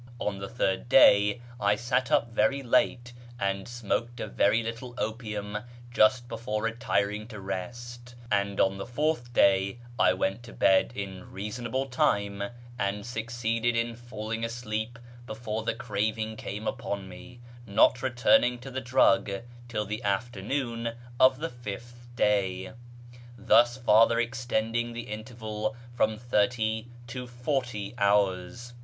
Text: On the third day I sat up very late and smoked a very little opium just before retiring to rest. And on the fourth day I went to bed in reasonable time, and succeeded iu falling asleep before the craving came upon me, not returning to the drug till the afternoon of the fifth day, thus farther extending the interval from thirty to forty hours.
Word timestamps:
On 0.17 0.39
the 0.39 0.49
third 0.49 0.89
day 0.89 1.41
I 1.59 1.75
sat 1.75 2.11
up 2.11 2.31
very 2.31 2.63
late 2.63 3.13
and 3.39 3.67
smoked 3.67 4.19
a 4.19 4.25
very 4.25 4.63
little 4.63 4.95
opium 4.97 5.59
just 5.91 6.27
before 6.27 6.63
retiring 6.63 7.27
to 7.27 7.39
rest. 7.39 8.15
And 8.31 8.59
on 8.59 8.79
the 8.79 8.87
fourth 8.87 9.31
day 9.31 9.77
I 9.99 10.13
went 10.13 10.41
to 10.41 10.53
bed 10.53 10.91
in 10.95 11.31
reasonable 11.31 11.85
time, 11.85 12.41
and 12.79 13.05
succeeded 13.05 13.75
iu 13.75 13.93
falling 13.95 14.43
asleep 14.43 14.97
before 15.27 15.61
the 15.61 15.75
craving 15.75 16.35
came 16.35 16.67
upon 16.67 17.07
me, 17.07 17.39
not 17.67 18.01
returning 18.01 18.57
to 18.57 18.71
the 18.71 18.81
drug 18.81 19.29
till 19.67 19.85
the 19.85 20.03
afternoon 20.03 20.93
of 21.19 21.37
the 21.37 21.47
fifth 21.51 22.07
day, 22.15 22.73
thus 23.37 23.77
farther 23.77 24.19
extending 24.19 24.93
the 24.93 25.07
interval 25.11 25.75
from 25.93 26.17
thirty 26.17 26.87
to 27.05 27.27
forty 27.27 27.93
hours. 27.99 28.73